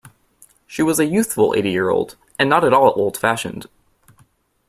[0.65, 3.67] She was a youthful eighty-year-old, and not at all old-fashioned.